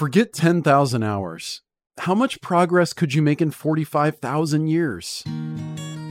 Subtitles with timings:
[0.00, 1.60] Forget 10,000 hours.
[1.98, 5.22] How much progress could you make in 45,000 years?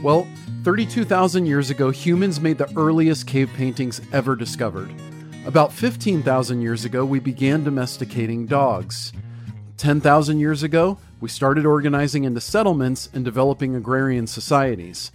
[0.00, 0.28] Well,
[0.62, 4.94] 32,000 years ago, humans made the earliest cave paintings ever discovered.
[5.44, 9.12] About 15,000 years ago, we began domesticating dogs.
[9.78, 15.10] 10,000 years ago, we started organizing into settlements and developing agrarian societies.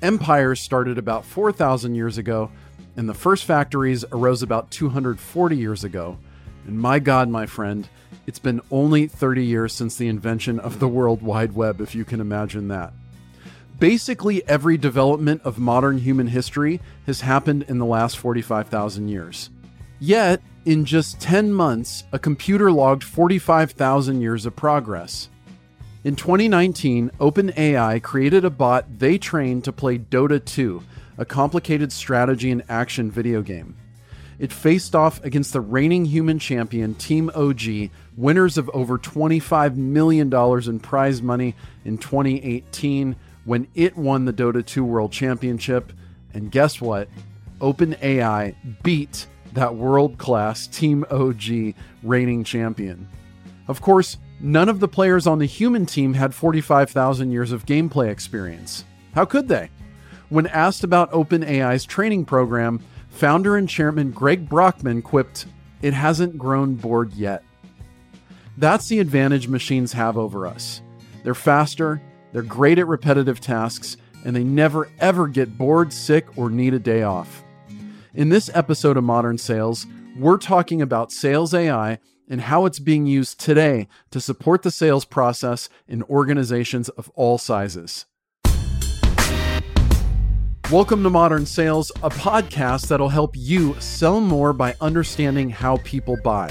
[0.00, 2.52] Empires started about 4,000 years ago,
[2.96, 6.16] and the first factories arose about 240 years ago.
[6.68, 7.88] And my God, my friend,
[8.26, 12.04] it's been only 30 years since the invention of the World Wide Web, if you
[12.04, 12.92] can imagine that.
[13.78, 19.50] Basically, every development of modern human history has happened in the last 45,000 years.
[19.98, 25.28] Yet, in just 10 months, a computer logged 45,000 years of progress.
[26.04, 30.82] In 2019, OpenAI created a bot they trained to play Dota 2,
[31.18, 33.76] a complicated strategy and action video game.
[34.42, 40.34] It faced off against the reigning human champion, Team OG, winners of over $25 million
[40.34, 45.92] in prize money in 2018 when it won the Dota 2 World Championship.
[46.34, 47.08] And guess what?
[47.60, 53.06] OpenAI beat that world class Team OG reigning champion.
[53.68, 58.08] Of course, none of the players on the human team had 45,000 years of gameplay
[58.08, 58.84] experience.
[59.14, 59.70] How could they?
[60.30, 62.80] When asked about OpenAI's training program,
[63.12, 65.46] founder and chairman Greg Brockman quipped,
[65.80, 67.44] It hasn't grown bored yet.
[68.56, 70.82] That's the advantage machines have over us.
[71.22, 76.50] They're faster, they're great at repetitive tasks, and they never ever get bored, sick, or
[76.50, 77.44] need a day off.
[78.14, 79.86] In this episode of Modern Sales,
[80.18, 85.04] we're talking about sales AI and how it's being used today to support the sales
[85.04, 88.06] process in organizations of all sizes.
[90.72, 96.16] Welcome to Modern Sales, a podcast that'll help you sell more by understanding how people
[96.24, 96.50] buy.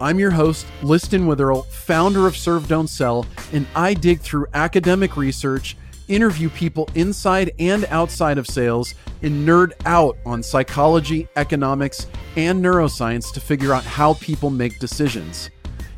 [0.00, 5.16] I'm your host, Liston Witherill, founder of Serve Don't Sell, and I dig through academic
[5.16, 5.76] research,
[6.08, 8.92] interview people inside and outside of sales,
[9.22, 15.48] and nerd out on psychology, economics, and neuroscience to figure out how people make decisions.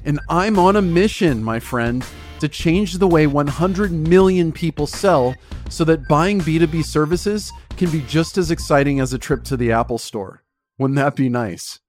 [0.05, 2.05] And I'm on a mission, my friend,
[2.45, 5.35] to change the way 100 million people sell
[5.71, 9.73] so that buying B2B services can be just as exciting as a trip to the
[9.73, 10.43] Apple Store.
[10.79, 11.81] Wouldn't that be nice?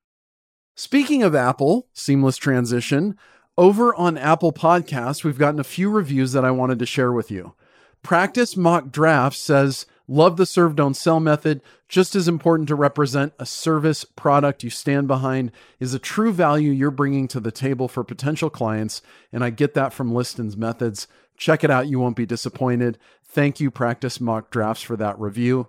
[0.73, 3.17] Speaking of Apple, seamless transition,
[3.57, 7.29] over on Apple Podcasts, we've gotten a few reviews that I wanted to share with
[7.29, 7.53] you.
[8.01, 11.61] Practice Mock Draft says, Love the serve, don't sell method.
[11.89, 16.71] Just as important to represent a service product you stand behind is a true value
[16.71, 19.01] you're bringing to the table for potential clients.
[19.31, 21.07] And I get that from Liston's methods.
[21.37, 21.87] Check it out.
[21.87, 22.97] You won't be disappointed.
[23.23, 25.67] Thank you, Practice Mock Drafts, for that review.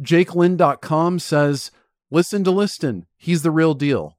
[0.00, 1.70] JakeLynn.com says,
[2.10, 3.06] Listen to Liston.
[3.16, 4.16] He's the real deal.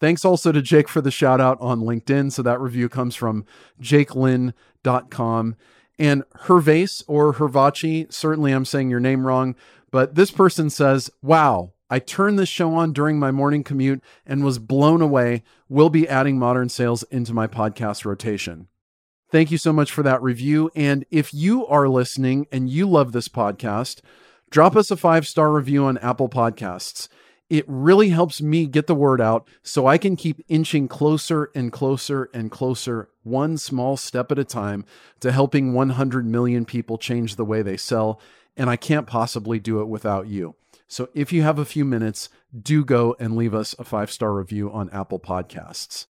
[0.00, 2.32] Thanks also to Jake for the shout out on LinkedIn.
[2.32, 3.46] So that review comes from
[3.80, 5.56] jakelynn.com.
[5.98, 9.54] And Hervase or Hervachi, certainly I'm saying your name wrong,
[9.90, 14.44] but this person says, Wow, I turned this show on during my morning commute and
[14.44, 15.42] was blown away.
[15.68, 18.68] We'll be adding modern sales into my podcast rotation.
[19.30, 20.70] Thank you so much for that review.
[20.74, 24.00] And if you are listening and you love this podcast,
[24.50, 27.08] drop us a five star review on Apple Podcasts.
[27.48, 31.72] It really helps me get the word out so I can keep inching closer and
[31.72, 34.84] closer and closer, one small step at a time,
[35.20, 38.20] to helping 100 million people change the way they sell.
[38.56, 40.54] And I can't possibly do it without you.
[40.88, 44.32] So if you have a few minutes, do go and leave us a five star
[44.32, 46.06] review on Apple Podcasts.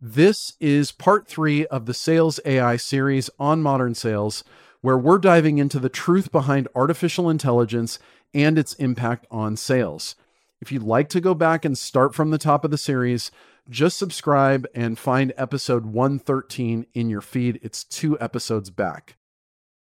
[0.00, 4.44] This is part three of the Sales AI series on modern sales,
[4.80, 7.98] where we're diving into the truth behind artificial intelligence
[8.34, 10.16] and its impact on sales.
[10.60, 13.30] If you'd like to go back and start from the top of the series,
[13.68, 17.58] just subscribe and find episode 113 in your feed.
[17.62, 19.16] It's two episodes back.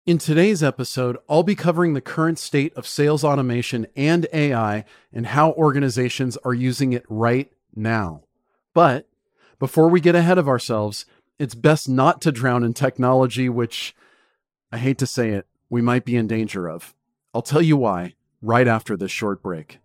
[0.06, 5.27] In today's episode, I'll be covering the current state of sales automation and AI and
[5.27, 8.22] how organizations are using it right now.
[8.72, 9.06] But
[9.59, 11.05] before we get ahead of ourselves,
[11.38, 13.94] it's best not to drown in technology, which
[14.73, 16.94] I hate to say it, we might be in danger of.
[17.35, 19.79] I'll tell you why right after this short break.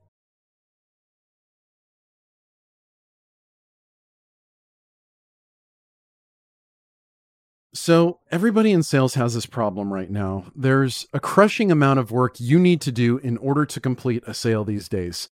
[7.75, 10.45] So, everybody in sales has this problem right now.
[10.55, 14.33] There's a crushing amount of work you need to do in order to complete a
[14.35, 15.29] sale these days.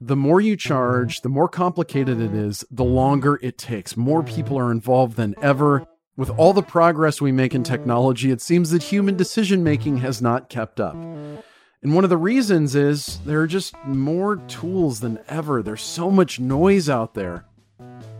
[0.00, 3.96] The more you charge, the more complicated it is, the longer it takes.
[3.96, 5.84] More people are involved than ever.
[6.16, 10.22] With all the progress we make in technology, it seems that human decision making has
[10.22, 10.94] not kept up.
[10.94, 15.64] And one of the reasons is there are just more tools than ever.
[15.64, 17.44] There's so much noise out there.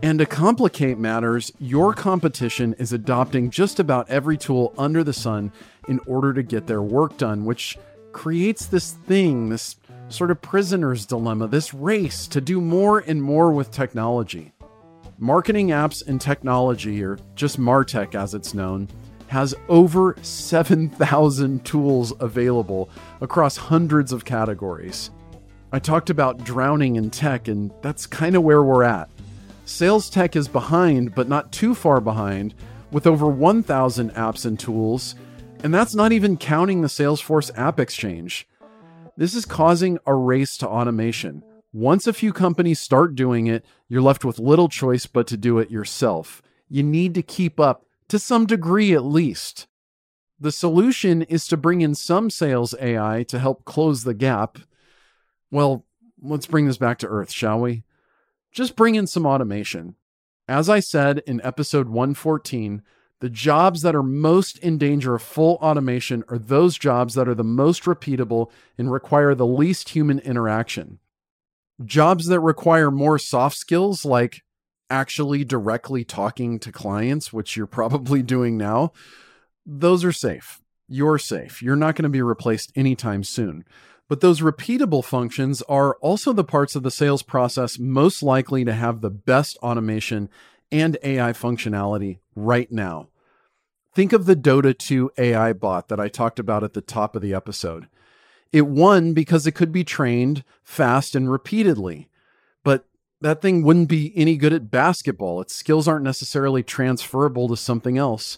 [0.03, 5.51] And to complicate matters, your competition is adopting just about every tool under the sun
[5.87, 7.79] in order to get their work done, which
[8.11, 9.75] creates this thing, this
[10.09, 14.53] sort of prisoner's dilemma, this race to do more and more with technology.
[15.17, 18.87] Marketing apps and technology, or just Martech as it's known,
[19.27, 22.87] has over 7,000 tools available
[23.19, 25.09] across hundreds of categories.
[25.71, 29.09] I talked about drowning in tech, and that's kind of where we're at.
[29.67, 32.55] Sales tech is behind, but not too far behind,
[32.89, 35.13] with over 1,000 apps and tools,
[35.61, 38.47] and that's not even counting the Salesforce App Exchange.
[39.17, 41.43] This is causing a race to automation.
[41.73, 45.59] Once a few companies start doing it, you're left with little choice but to do
[45.59, 46.41] it yourself.
[46.69, 49.67] You need to keep up, to some degree at least.
[50.39, 54.59] The solution is to bring in some sales AI to help close the gap.
[55.51, 55.85] Well,
[56.21, 57.83] let's bring this back to earth, shall we?
[58.57, 59.93] Just bring in some automation.
[60.47, 62.81] As I said in episode 114,
[63.19, 67.35] the jobs that are most in danger of full automation are those jobs that are
[67.35, 70.97] the most repeatable and require the least human interaction.
[71.85, 74.41] Jobs that require more soft skills, like
[74.89, 78.91] actually directly talking to clients, which you're probably doing now,
[79.67, 80.61] those are safe.
[80.87, 81.61] You're safe.
[81.61, 83.65] You're not going to be replaced anytime soon.
[84.07, 88.73] But those repeatable functions are also the parts of the sales process most likely to
[88.73, 90.29] have the best automation
[90.71, 93.09] and AI functionality right now.
[93.93, 97.21] Think of the Dota 2 AI bot that I talked about at the top of
[97.21, 97.87] the episode.
[98.53, 102.07] It won because it could be trained fast and repeatedly.
[102.63, 102.85] But
[103.21, 105.41] that thing wouldn't be any good at basketball.
[105.41, 108.37] Its skills aren't necessarily transferable to something else.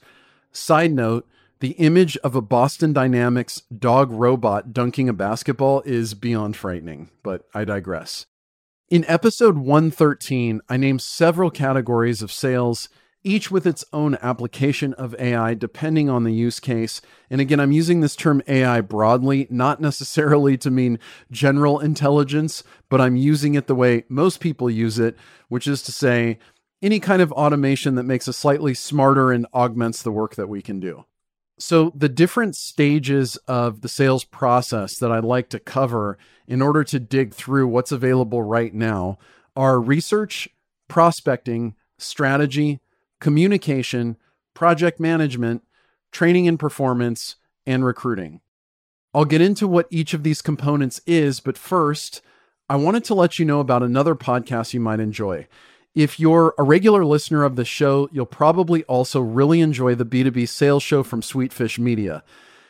[0.51, 1.27] Side note,
[1.59, 7.45] the image of a Boston Dynamics dog robot dunking a basketball is beyond frightening, but
[7.53, 8.25] I digress.
[8.89, 12.87] In episode 113, I named several categories of sales,
[13.23, 17.01] each with its own application of AI depending on the use case.
[17.29, 20.97] And again, I'm using this term AI broadly, not necessarily to mean
[21.29, 25.17] general intelligence, but I'm using it the way most people use it,
[25.49, 26.39] which is to say,
[26.81, 30.61] any kind of automation that makes us slightly smarter and augments the work that we
[30.61, 31.03] can do.
[31.59, 36.17] So, the different stages of the sales process that I'd like to cover
[36.47, 39.17] in order to dig through what's available right now
[39.57, 40.47] are research,
[40.87, 42.79] prospecting, strategy,
[43.19, 44.15] communication,
[44.53, 45.63] project management,
[46.13, 47.35] training and performance,
[47.65, 48.39] and recruiting.
[49.13, 52.21] I'll get into what each of these components is, but first,
[52.69, 55.47] I wanted to let you know about another podcast you might enjoy.
[55.99, 60.47] If you're a regular listener of the show, you'll probably also really enjoy the B2B
[60.47, 62.23] sales show from Sweetfish Media.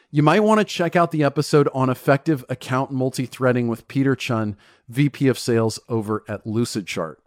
[0.10, 4.16] You might want to check out the episode on effective account multi threading with Peter
[4.16, 7.18] Chun, VP of Sales over at Lucidchart.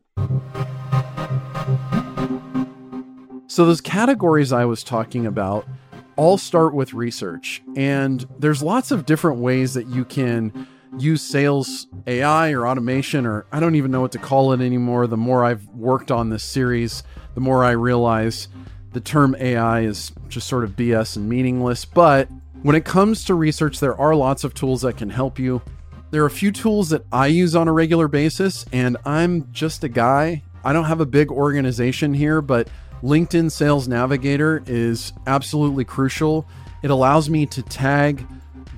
[3.46, 5.68] So, those categories I was talking about
[6.16, 10.66] all start with research, and there's lots of different ways that you can
[10.98, 15.06] use sales AI or automation, or I don't even know what to call it anymore.
[15.06, 17.02] The more I've worked on this series,
[17.34, 18.48] the more I realize
[18.92, 21.84] the term AI is just sort of BS and meaningless.
[21.84, 22.28] But
[22.62, 25.62] when it comes to research, there are lots of tools that can help you.
[26.10, 29.82] There are a few tools that I use on a regular basis, and I'm just
[29.82, 30.42] a guy.
[30.62, 32.68] I don't have a big organization here, but
[33.02, 36.46] LinkedIn Sales Navigator is absolutely crucial.
[36.82, 38.26] It allows me to tag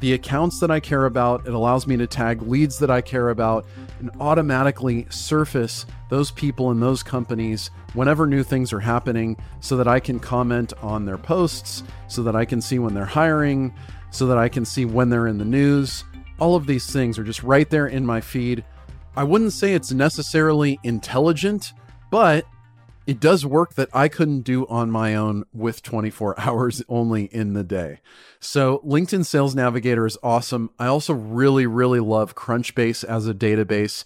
[0.04, 1.46] the accounts that I care about.
[1.46, 3.64] It allows me to tag leads that I care about
[4.00, 9.88] and automatically surface those people and those companies whenever new things are happening so that
[9.88, 13.72] I can comment on their posts, so that I can see when they're hiring,
[14.10, 16.04] so that I can see when they're in the news.
[16.38, 18.62] All of these things are just right there in my feed.
[19.16, 21.72] I wouldn't say it's necessarily intelligent,
[22.10, 22.44] but
[23.06, 27.52] it does work that I couldn't do on my own with 24 hours only in
[27.52, 28.00] the day.
[28.40, 30.70] So, LinkedIn Sales Navigator is awesome.
[30.78, 34.04] I also really, really love Crunchbase as a database.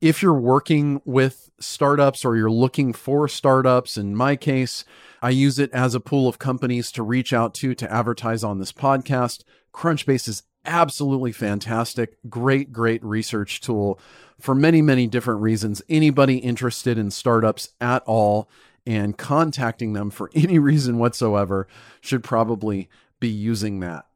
[0.00, 4.84] If you're working with startups or you're looking for startups, in my case,
[5.20, 8.58] I use it as a pool of companies to reach out to to advertise on
[8.58, 9.44] this podcast.
[9.74, 12.16] Crunchbase is absolutely fantastic.
[12.28, 13.98] Great, great research tool
[14.38, 15.82] for many, many different reasons.
[15.88, 18.48] Anybody interested in startups at all
[18.86, 21.68] and contacting them for any reason whatsoever
[22.00, 22.88] should probably
[23.18, 24.06] be using that.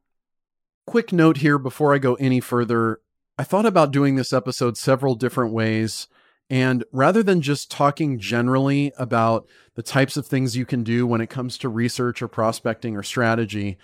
[0.86, 3.00] Quick note here before I go any further
[3.36, 6.06] I thought about doing this episode several different ways.
[6.48, 11.20] And rather than just talking generally about the types of things you can do when
[11.20, 13.76] it comes to research or prospecting or strategy,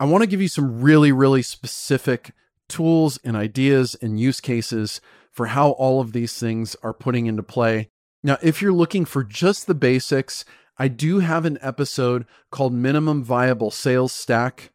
[0.00, 2.32] I want to give you some really, really specific
[2.68, 5.00] tools and ideas and use cases
[5.32, 7.88] for how all of these things are putting into play.
[8.22, 10.44] Now, if you're looking for just the basics,
[10.78, 14.70] I do have an episode called Minimum Viable Sales Stack.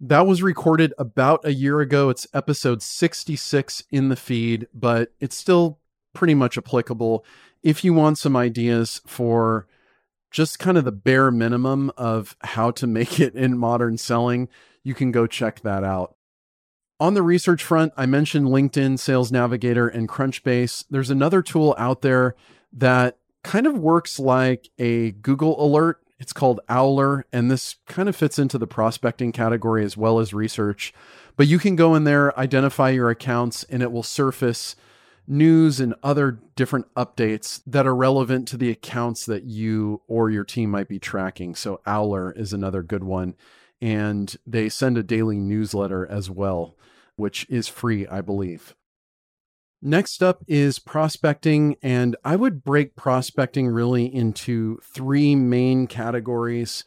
[0.00, 2.08] That was recorded about a year ago.
[2.10, 5.80] It's episode 66 in the feed, but it's still
[6.14, 7.24] pretty much applicable
[7.64, 9.66] if you want some ideas for
[10.30, 14.48] just kind of the bare minimum of how to make it in modern selling,
[14.82, 16.16] you can go check that out.
[17.00, 20.84] On the research front, I mentioned LinkedIn, Sales Navigator, and Crunchbase.
[20.90, 22.34] There's another tool out there
[22.72, 26.00] that kind of works like a Google alert.
[26.18, 30.34] It's called Owler, and this kind of fits into the prospecting category as well as
[30.34, 30.92] research.
[31.36, 34.74] But you can go in there, identify your accounts, and it will surface
[35.28, 40.44] news and other different updates that are relevant to the accounts that you or your
[40.44, 41.54] team might be tracking.
[41.54, 43.34] So, Owler is another good one.
[43.80, 46.76] And they send a daily newsletter as well,
[47.16, 48.74] which is free, I believe.
[49.80, 56.84] Next up is prospecting, and I would break prospecting really into three main categories.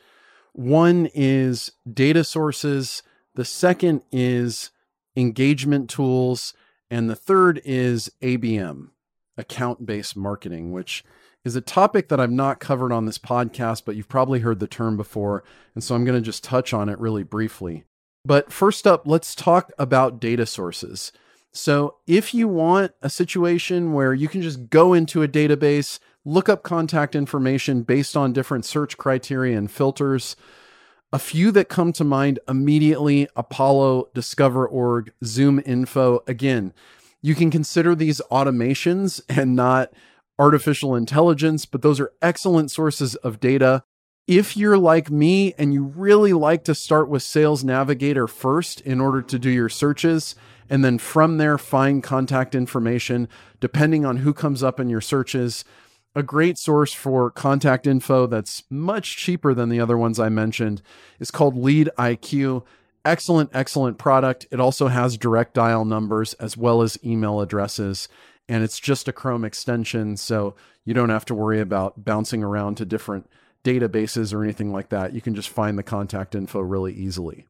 [0.51, 3.01] One is data sources,
[3.35, 4.71] the second is
[5.15, 6.53] engagement tools,
[6.91, 8.89] and the third is ABM,
[9.37, 11.03] account based marketing, which
[11.45, 14.67] is a topic that I've not covered on this podcast, but you've probably heard the
[14.67, 15.43] term before.
[15.73, 17.85] And so I'm going to just touch on it really briefly.
[18.25, 21.11] But first up, let's talk about data sources.
[21.53, 26.47] So, if you want a situation where you can just go into a database, look
[26.47, 30.37] up contact information based on different search criteria and filters,
[31.13, 36.23] a few that come to mind immediately Apollo, DiscoverOrg, Zoom Info.
[36.27, 36.73] Again,
[37.21, 39.93] you can consider these automations and not
[40.39, 43.83] artificial intelligence, but those are excellent sources of data.
[44.27, 49.01] If you're like me and you really like to start with Sales Navigator first in
[49.01, 50.35] order to do your searches,
[50.69, 53.27] and then from there find contact information
[53.59, 55.65] depending on who comes up in your searches.
[56.13, 60.81] A great source for contact info that's much cheaper than the other ones I mentioned
[61.19, 62.63] is called Lead IQ.
[63.05, 64.45] Excellent, excellent product.
[64.51, 68.09] It also has direct dial numbers as well as email addresses.
[68.49, 70.17] And it's just a Chrome extension.
[70.17, 73.29] So you don't have to worry about bouncing around to different
[73.63, 75.13] databases or anything like that.
[75.13, 77.45] You can just find the contact info really easily.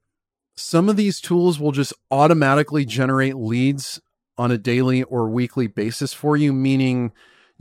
[0.55, 3.99] Some of these tools will just automatically generate leads
[4.37, 7.11] on a daily or weekly basis for you, meaning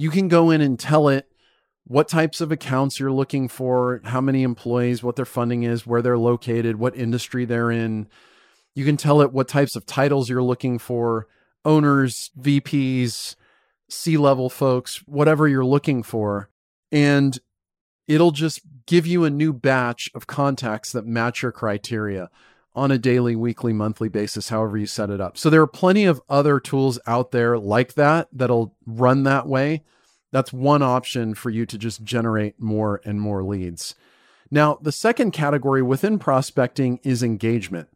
[0.00, 1.28] you can go in and tell it
[1.84, 6.00] what types of accounts you're looking for, how many employees, what their funding is, where
[6.00, 8.08] they're located, what industry they're in.
[8.74, 11.26] You can tell it what types of titles you're looking for,
[11.66, 13.36] owners, VPs,
[13.90, 16.48] C level folks, whatever you're looking for.
[16.90, 17.38] And
[18.08, 22.30] it'll just give you a new batch of contacts that match your criteria
[22.74, 25.36] on a daily, weekly, monthly basis, however you set it up.
[25.36, 29.82] So there are plenty of other tools out there like that that'll run that way.
[30.32, 33.94] That's one option for you to just generate more and more leads.
[34.50, 37.88] Now, the second category within prospecting is engagement.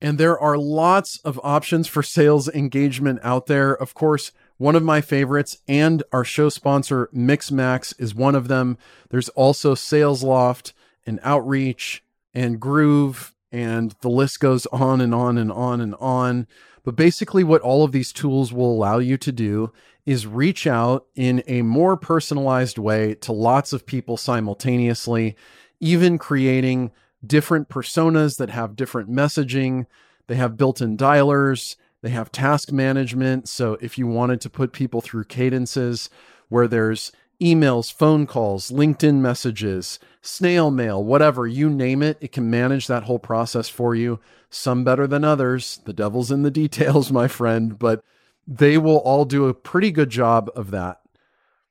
[0.00, 3.74] And there are lots of options for sales engagement out there.
[3.74, 8.78] Of course, one of my favorites and our show sponsor, Mixmax, is one of them.
[9.10, 10.72] There's also SalesLoft
[11.04, 16.46] and Outreach and Groove and the list goes on and on and on and on.
[16.84, 19.72] But basically, what all of these tools will allow you to do
[20.06, 25.36] is reach out in a more personalized way to lots of people simultaneously,
[25.78, 26.90] even creating
[27.24, 29.86] different personas that have different messaging.
[30.26, 33.48] They have built in dialers, they have task management.
[33.48, 36.08] So if you wanted to put people through cadences
[36.48, 42.50] where there's emails, phone calls, LinkedIn messages, snail mail, whatever, you name it, it can
[42.50, 44.20] manage that whole process for you.
[44.50, 45.80] Some better than others.
[45.84, 48.04] The devil's in the details, my friend, but
[48.46, 51.00] they will all do a pretty good job of that.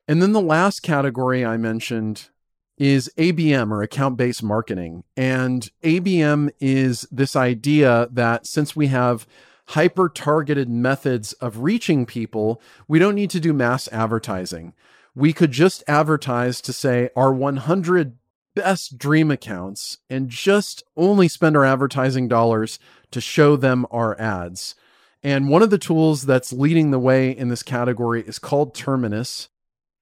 [0.08, 2.30] And then the last category I mentioned
[2.76, 5.04] is ABM or account based marketing.
[5.16, 9.26] And ABM is this idea that since we have
[9.66, 14.72] hyper targeted methods of reaching people, we don't need to do mass advertising
[15.14, 18.16] we could just advertise to say our 100
[18.54, 22.78] best dream accounts and just only spend our advertising dollars
[23.10, 24.74] to show them our ads.
[25.22, 29.48] And one of the tools that's leading the way in this category is called Terminus.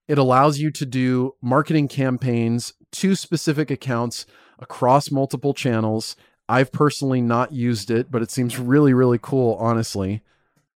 [0.06, 4.26] It allows you to do marketing campaigns to specific accounts
[4.58, 6.16] across multiple channels.
[6.48, 10.22] I've personally not used it, but it seems really, really cool, honestly.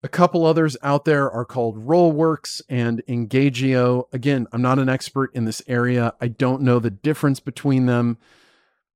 [0.01, 4.05] A couple others out there are called Rollworks and Engagio.
[4.13, 6.13] Again, I'm not an expert in this area.
[6.21, 8.17] I don't know the difference between them.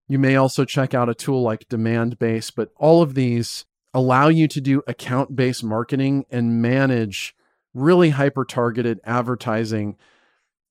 [0.08, 4.48] You may also check out a tool like Demandbase, but all of these allow you
[4.48, 7.36] to do account based marketing and manage
[7.74, 9.98] really hyper targeted advertising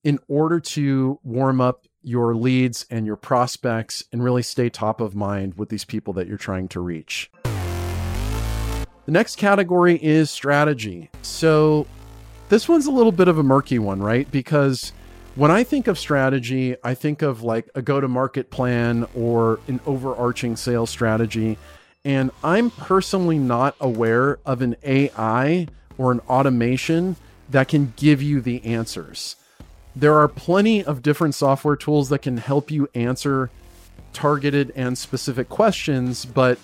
[0.02, 5.14] in order to warm up your leads and your prospects and really stay top of
[5.14, 7.30] mind with these people that you're trying to reach.
[9.06, 11.10] The next category is strategy.
[11.22, 11.86] So,
[12.48, 14.30] this one's a little bit of a murky one, right?
[14.30, 14.92] Because
[15.34, 19.58] when I think of strategy, I think of like a go to market plan or
[19.66, 21.56] an overarching sales strategy.
[22.04, 27.16] And I'm personally not aware of an AI or an automation
[27.48, 29.36] that can give you the answers.
[29.96, 33.50] There are plenty of different software tools that can help you answer
[34.12, 36.58] targeted and specific questions, but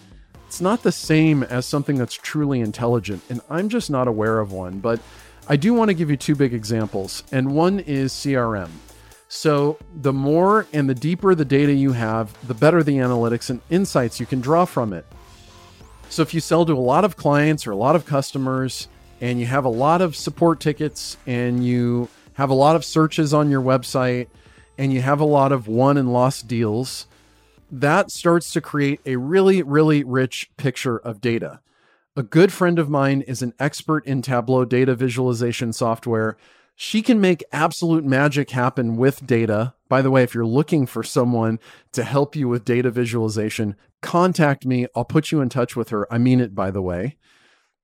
[0.49, 3.23] it's not the same as something that's truly intelligent.
[3.28, 4.78] And I'm just not aware of one.
[4.78, 4.99] But
[5.47, 8.71] I do want to give you two big examples, and one is CRM.
[9.28, 13.61] So, the more and the deeper the data you have, the better the analytics and
[13.69, 15.05] insights you can draw from it.
[16.09, 18.88] So, if you sell to a lot of clients or a lot of customers,
[19.21, 23.35] and you have a lot of support tickets, and you have a lot of searches
[23.35, 24.28] on your website,
[24.78, 27.07] and you have a lot of won and lost deals,
[27.71, 31.61] that starts to create a really, really rich picture of data.
[32.17, 36.37] A good friend of mine is an expert in Tableau data visualization software.
[36.75, 39.75] She can make absolute magic happen with data.
[39.89, 41.59] By the way, if you're looking for someone
[41.93, 44.87] to help you with data visualization, contact me.
[44.95, 46.13] I'll put you in touch with her.
[46.13, 47.17] I mean it, by the way.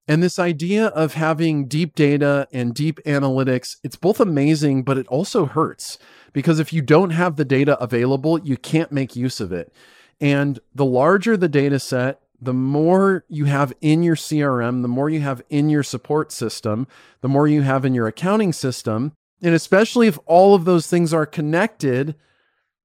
[0.06, 5.06] And this idea of having deep data and deep analytics, it's both amazing, but it
[5.08, 5.98] also hurts
[6.34, 9.72] because if you don't have the data available, you can't make use of it.
[10.20, 15.08] And the larger the data set, the more you have in your CRM, the more
[15.08, 16.86] you have in your support system,
[17.22, 19.12] the more you have in your accounting system.
[19.42, 22.14] And especially if all of those things are connected,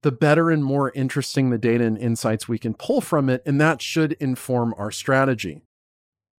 [0.02, 3.44] the better and more interesting the data and insights we can pull from it.
[3.46, 5.64] And that should inform our strategy.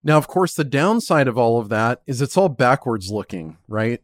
[0.02, 4.02] Now, of course, the downside of all of that is it's all backwards looking, right?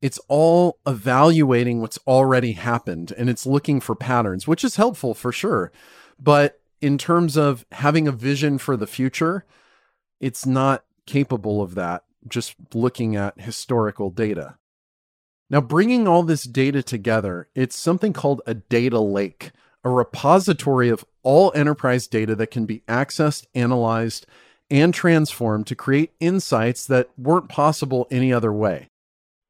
[0.00, 5.32] It's all evaluating what's already happened and it's looking for patterns, which is helpful for
[5.32, 5.72] sure.
[6.20, 9.44] But in terms of having a vision for the future,
[10.20, 14.56] it's not capable of that just looking at historical data.
[15.50, 19.52] Now, bringing all this data together, it's something called a data lake,
[19.82, 24.26] a repository of all enterprise data that can be accessed, analyzed,
[24.70, 28.88] and transformed to create insights that weren't possible any other way.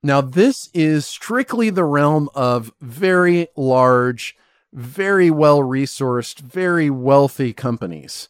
[0.03, 4.37] Now, this is strictly the realm of very large
[4.73, 8.29] very well resourced, very wealthy companies.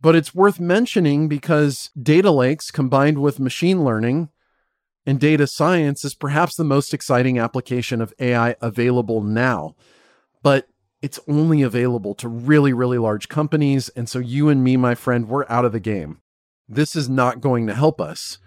[0.00, 4.30] But it's worth mentioning because data lakes combined with machine learning
[5.06, 9.74] and data science is perhaps the most exciting application of AI available now.
[10.42, 10.68] But
[11.02, 13.88] it's only available to really, really large companies.
[13.90, 16.20] And so you and me, my friend, we're out of the game.
[16.68, 18.38] This is not going to help us.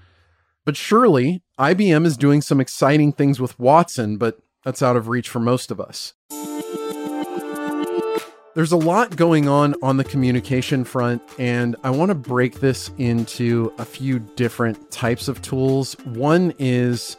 [0.63, 5.29] But surely IBM is doing some exciting things with Watson, but that's out of reach
[5.29, 6.13] for most of us.
[8.55, 12.89] There's a lot going on on the communication front, and I want to break this
[12.97, 15.93] into a few different types of tools.
[16.05, 17.17] One is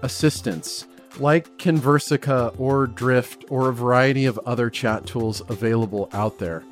[0.00, 0.86] assistance,
[1.20, 6.64] like Conversica or Drift or a variety of other chat tools available out there.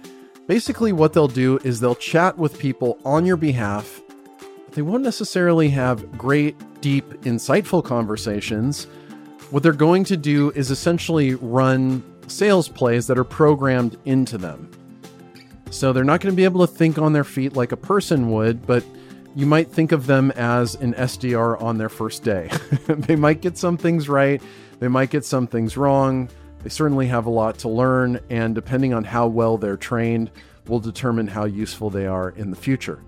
[0.46, 4.00] Basically, what they'll do is they'll chat with people on your behalf.
[4.72, 8.84] They won't necessarily have great, deep, insightful conversations.
[9.50, 14.70] What they're going to do is essentially run sales plays that are programmed into them.
[15.70, 18.30] So they're not going to be able to think on their feet like a person
[18.30, 18.84] would, but
[19.36, 22.50] you might think of them as an SDR on their first day.
[22.88, 24.42] they might get some things right,
[24.80, 26.30] they might get some things wrong.
[26.62, 30.30] They certainly have a lot to learn, and depending on how well they're trained,
[30.66, 33.02] will determine how useful they are in the future.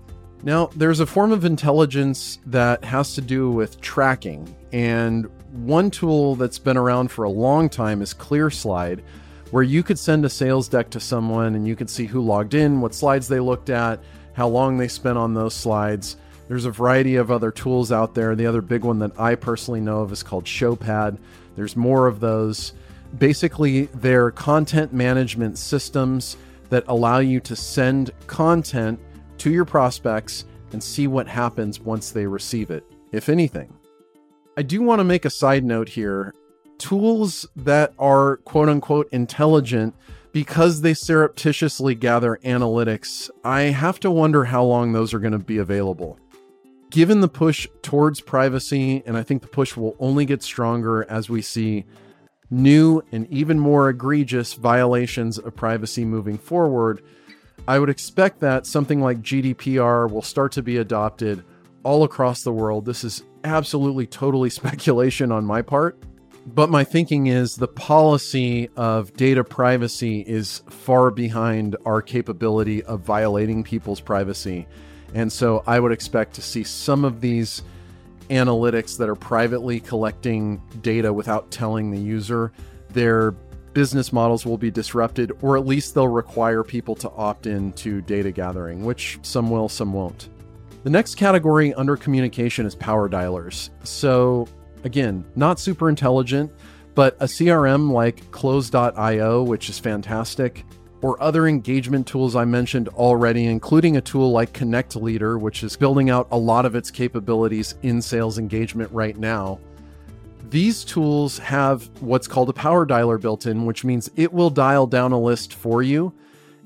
[0.45, 6.37] Now, there's a form of intelligence that has to do with tracking, and one tool
[6.37, 9.01] that's been around for a long time is ClearSlide,
[9.51, 12.53] where you could send a sales deck to someone and you could see who logged
[12.53, 13.99] in, what slides they looked at,
[14.38, 16.16] how long they spent on those slides.
[16.46, 18.37] There's a variety of other tools out there.
[18.37, 21.18] The other big one that I personally know of is called Showpad.
[21.57, 22.72] There's more of those.
[23.18, 26.37] Basically, they're content management systems
[26.70, 29.01] that allow you to send content
[29.38, 33.74] to your prospects and see what happens once they receive it, if anything.
[34.57, 36.33] I do want to make a side note here.
[36.79, 39.96] Tools that are quote unquote intelligent
[40.33, 45.38] because they surreptitiously gather analytics, I have to wonder how long those are going to
[45.38, 46.19] be available.
[46.91, 51.29] Given the push towards privacy, and I think the push will only get stronger as
[51.29, 51.85] we see
[52.51, 57.03] new and even more egregious violations of privacy moving forward,
[57.67, 61.45] I would expect that something like GDPR will start to be adopted
[61.83, 62.87] all across the world.
[62.87, 65.99] This is absolutely totally speculation on my part,
[66.54, 73.00] But my thinking is the policy of data privacy is far behind our capability of
[73.00, 74.66] violating people's privacy.
[75.12, 77.62] And so I would expect to see some of these
[78.30, 82.50] analytics that are privately collecting data without telling the user,
[82.90, 83.32] their
[83.74, 88.00] business models will be disrupted, or at least they'll require people to opt in to
[88.00, 90.30] data gathering, which some will, some won't.
[90.84, 93.68] The next category under communication is power dialers.
[93.84, 94.48] So,
[94.85, 96.51] again, not super intelligent,
[96.95, 100.64] but a CRM like Close.io, which is fantastic,
[101.01, 105.77] or other engagement tools I mentioned already, including a tool like Connect Leader, which is
[105.77, 109.61] building out a lot of its capabilities in sales engagement right now.
[110.51, 114.87] These tools have what's called a power dialer built in, which means it will dial
[114.87, 116.12] down a list for you.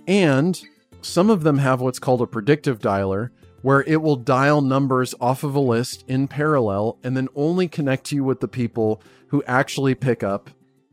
[0.06, 0.60] And
[1.02, 3.30] some of them have what's called a predictive dialer,
[3.62, 8.12] where it will dial numbers off of a list in parallel and then only connect
[8.12, 10.50] you with the people who actually pick up,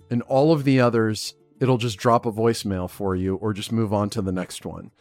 [0.09, 3.93] and all of the others it'll just drop a voicemail for you or just move
[3.93, 4.91] on to the next one,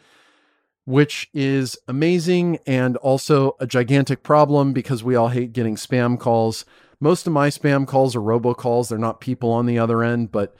[0.85, 6.65] which is amazing and also a gigantic problem because we all hate getting spam calls.
[6.99, 10.55] Most of my spam calls are robocalls, they're not people on the other end, but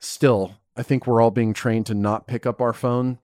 [0.00, 3.18] still, I think we're all being trained to not pick up our phone.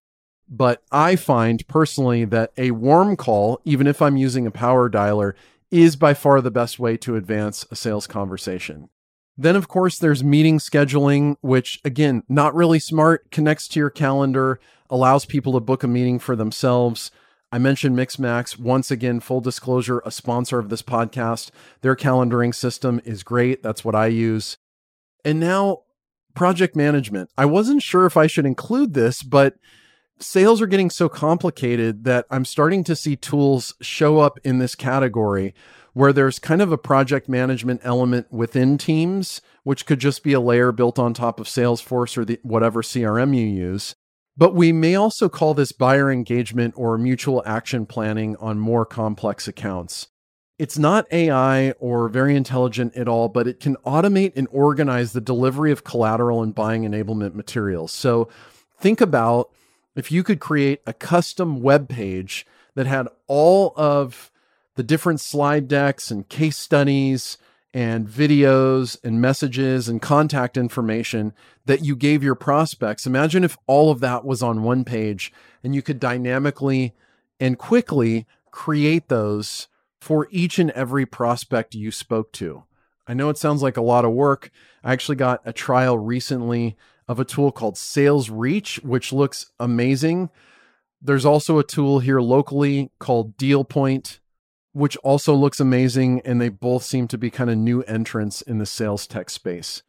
[0.48, 5.32] But I find personally that a warm call, even if I'm using a power dialer,
[5.70, 8.90] is by far the best way to advance a sales conversation.
[9.36, 14.60] Then, of course, there's meeting scheduling, which again, not really smart, connects to your calendar,
[14.90, 17.10] allows people to book a meeting for themselves.
[17.50, 18.58] I mentioned Mixmax.
[18.58, 21.50] Once again, full disclosure, a sponsor of this podcast.
[21.80, 23.62] Their calendaring system is great.
[23.62, 24.58] That's what I use.
[25.24, 25.82] And now,
[26.34, 27.30] project management.
[27.36, 29.56] I wasn't sure if I should include this, but
[30.18, 34.74] sales are getting so complicated that I'm starting to see tools show up in this
[34.74, 35.54] category
[35.94, 40.40] where there's kind of a project management element within Teams, which could just be a
[40.40, 43.94] layer built on top of Salesforce or the, whatever CRM you use.
[44.36, 49.46] But we may also call this buyer engagement or mutual action planning on more complex
[49.46, 50.08] accounts.
[50.58, 55.20] It's not AI or very intelligent at all, but it can automate and organize the
[55.20, 57.92] delivery of collateral and buying enablement materials.
[57.92, 58.28] So
[58.78, 59.50] think about
[59.94, 64.30] if you could create a custom web page that had all of
[64.74, 67.36] the different slide decks and case studies
[67.74, 71.32] and videos and messages and contact information
[71.64, 73.06] that you gave your prospects.
[73.06, 76.94] Imagine if all of that was on one page and you could dynamically
[77.40, 79.68] and quickly create those
[80.00, 82.64] for each and every prospect you spoke to.
[83.06, 84.50] I know it sounds like a lot of work.
[84.84, 86.76] I actually got a trial recently
[87.08, 90.30] of a tool called Sales Reach, which looks amazing.
[91.00, 94.20] There's also a tool here locally called Deal Point
[94.72, 96.20] which also looks amazing.
[96.24, 99.82] And they both seem to be kind of new entrants in the sales tech space.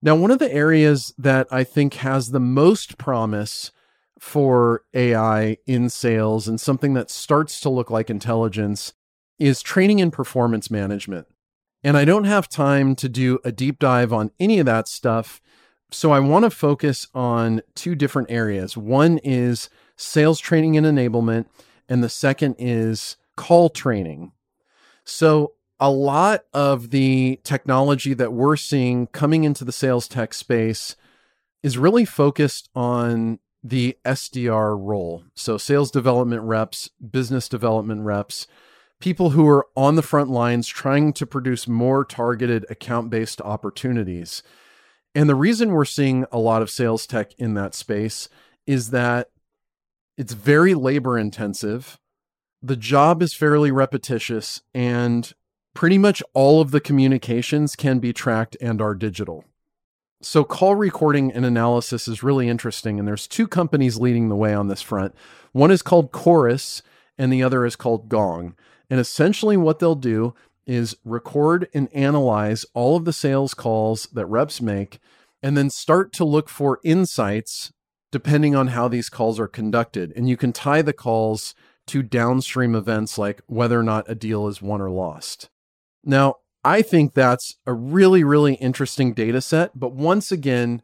[0.00, 3.72] Now, one of the areas that I think has the most promise
[4.20, 8.92] for AI in sales and something that starts to look like intelligence
[9.38, 11.26] is training and performance management.
[11.84, 15.40] And I don't have time to do a deep dive on any of that stuff.
[15.90, 18.76] So I want to focus on two different areas.
[18.76, 21.46] One is sales training and enablement,
[21.88, 24.32] and the second is call training.
[25.04, 30.96] So, a lot of the technology that we're seeing coming into the sales tech space
[31.62, 35.22] is really focused on the SDR role.
[35.34, 38.46] So, sales development reps, business development reps,
[39.00, 44.42] people who are on the front lines trying to produce more targeted account based opportunities.
[45.14, 48.28] And the reason we're seeing a lot of sales tech in that space
[48.66, 49.30] is that
[50.16, 51.98] it's very labor intensive
[52.62, 55.32] the job is fairly repetitious and
[55.74, 59.44] pretty much all of the communications can be tracked and are digital.
[60.20, 62.98] So, call recording and analysis is really interesting.
[62.98, 65.14] And there's two companies leading the way on this front.
[65.52, 66.82] One is called Chorus,
[67.16, 68.56] and the other is called Gong.
[68.90, 70.34] And essentially, what they'll do
[70.66, 74.98] is record and analyze all of the sales calls that reps make,
[75.42, 77.72] and then start to look for insights
[78.10, 80.12] depending on how these calls are conducted.
[80.16, 81.54] And you can tie the calls
[81.88, 85.48] to downstream events like whether or not a deal is won or lost.
[86.04, 90.82] Now, I think that's a really, really interesting data set, but once again,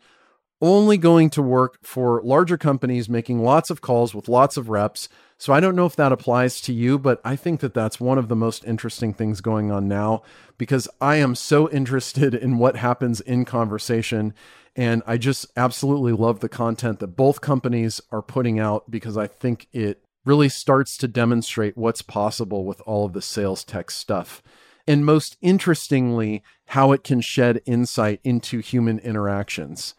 [0.65, 5.11] only going to work for larger companies making lots of calls with lots of reps.
[5.37, 8.17] So I don't know if that applies to you, but I think that that's one
[8.17, 10.23] of the most interesting things going on now
[10.57, 14.33] because I am so interested in what happens in conversation.
[14.75, 19.27] And I just absolutely love the content that both companies are putting out because I
[19.27, 24.43] think it really starts to demonstrate what's possible with all of the sales tech stuff.
[24.87, 29.95] and most interestingly, how it can shed insight into human interactions.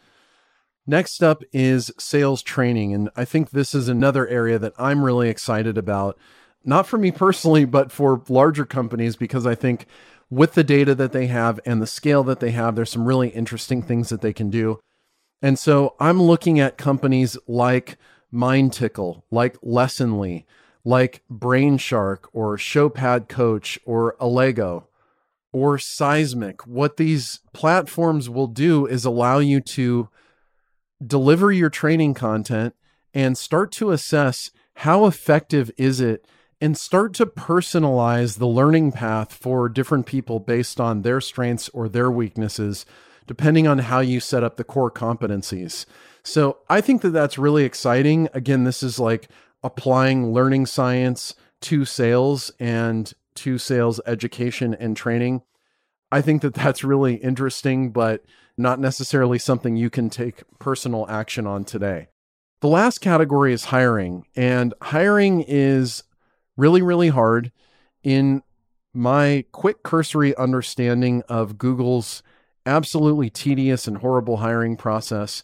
[0.88, 2.94] Next up is sales training.
[2.94, 6.18] And I think this is another area that I'm really excited about,
[6.64, 9.88] not for me personally, but for larger companies, because I think
[10.30, 13.30] with the data that they have and the scale that they have, there's some really
[13.30, 14.80] interesting things that they can do.
[15.42, 17.98] And so I'm looking at companies like
[18.34, 20.46] MindTickle, like Lessonly,
[20.84, 24.86] like Brainshark or Showpad Coach or Allego
[25.52, 26.66] or Seismic.
[26.68, 30.10] What these platforms will do is allow you to
[31.06, 32.76] deliver your training content
[33.14, 36.28] and start to assess how effective is it
[36.62, 41.90] and start to personalize the learning path for different people based on their strengths or
[41.90, 42.86] their weaknesses
[43.28, 45.86] depending on how you set up the core competencies.
[46.24, 48.30] So, I think that that's really exciting.
[48.34, 49.30] Again, this is like
[49.64, 55.42] applying learning science to sales and to sales education and training.
[56.16, 58.24] I think that that's really interesting, but
[58.58, 62.08] not necessarily something you can take personal action on today.
[62.62, 66.04] The last category is hiring, and hiring is
[66.56, 67.52] really, really hard.
[68.02, 68.44] In
[68.94, 72.24] my quick cursory understanding of Google's
[72.66, 75.44] absolutely tedious and horrible hiring process,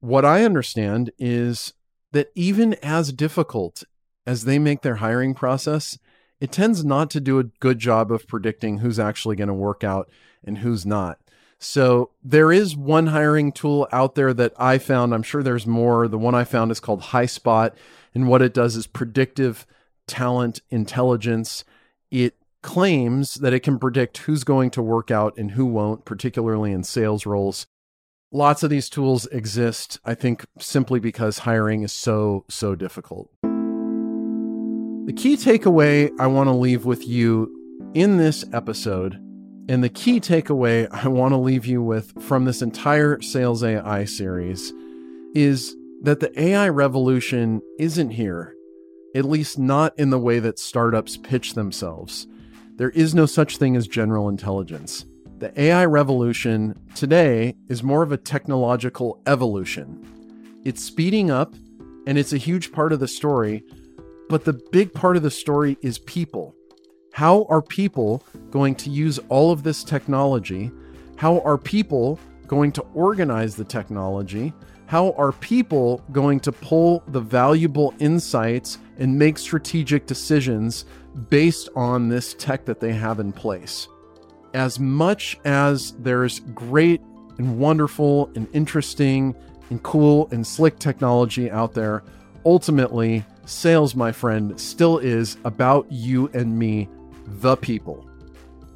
[0.00, 1.72] what I understand is
[2.10, 3.84] that even as difficult
[4.26, 6.00] as they make their hiring process,
[6.40, 9.84] it tends not to do a good job of predicting who's actually going to work
[9.84, 10.10] out
[10.44, 11.18] and who's not.
[11.58, 15.12] So there is one hiring tool out there that I found.
[15.12, 16.08] I'm sure there's more.
[16.08, 17.72] The one I found is called HighSpot.
[18.14, 19.66] And what it does is predictive
[20.06, 21.64] talent intelligence.
[22.10, 26.72] It claims that it can predict who's going to work out and who won't, particularly
[26.72, 27.66] in sales roles.
[28.32, 33.30] Lots of these tools exist, I think, simply because hiring is so, so difficult.
[35.10, 39.14] The key takeaway I want to leave with you in this episode
[39.68, 44.04] and the key takeaway I want to leave you with from this entire Sales AI
[44.04, 44.72] series
[45.34, 48.54] is that the AI revolution isn't here,
[49.16, 52.28] at least not in the way that startups pitch themselves.
[52.76, 55.06] There is no such thing as general intelligence.
[55.38, 60.06] The AI revolution today is more of a technological evolution.
[60.64, 61.52] It's speeding up,
[62.06, 63.64] and it's a huge part of the story,
[64.30, 66.54] but the big part of the story is people.
[67.12, 70.70] How are people going to use all of this technology?
[71.16, 74.52] How are people going to organize the technology?
[74.86, 80.84] How are people going to pull the valuable insights and make strategic decisions
[81.28, 83.88] based on this tech that they have in place?
[84.54, 87.00] As much as there's great
[87.38, 89.34] and wonderful and interesting
[89.70, 92.04] and cool and slick technology out there,
[92.44, 96.88] ultimately, sales, my friend, still is about you and me
[97.26, 98.08] the people.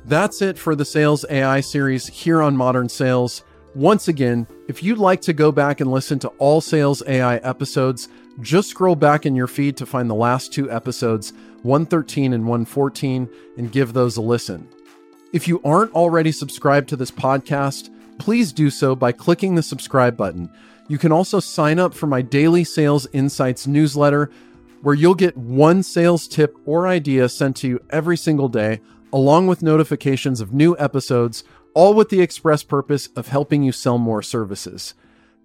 [0.05, 3.43] That's it for the Sales AI series here on Modern Sales.
[3.75, 8.09] Once again, if you'd like to go back and listen to all Sales AI episodes,
[8.41, 13.29] just scroll back in your feed to find the last two episodes, 113 and 114,
[13.57, 14.69] and give those a listen.
[15.33, 20.17] If you aren't already subscribed to this podcast, please do so by clicking the subscribe
[20.17, 20.51] button.
[20.89, 24.31] You can also sign up for my daily Sales Insights newsletter
[24.85, 28.81] where you'll get one sales tip or idea sent to you every single day,
[29.15, 33.97] along with notifications of new episodes, all with the express purpose of helping you sell
[33.97, 34.93] more services.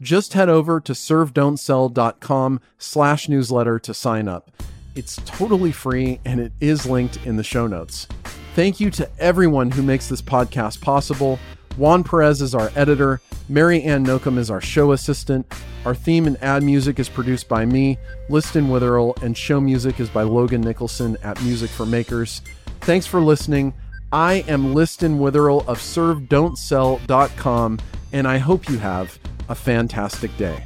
[0.02, 4.52] Just head over to servedon'tsell.com slash newsletter to sign up.
[4.96, 8.08] It's totally free and it is linked in the show notes.
[8.56, 11.40] Thank you to everyone who makes this podcast possible.
[11.78, 13.22] Juan Perez is our editor.
[13.48, 15.52] Mary Ann Nocum is our show assistant.
[15.86, 17.98] Our theme and ad music is produced by me,
[18.30, 22.42] Liston Witherill, and show music is by Logan Nicholson at Music for Makers.
[22.82, 23.74] Thanks for listening.
[24.12, 27.80] I am Liston Witherill of ServeDon'tSell.com,
[28.12, 30.66] and I hope you have a fantastic day.